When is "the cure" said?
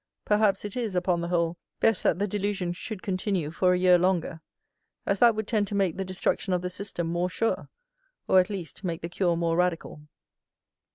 9.03-9.37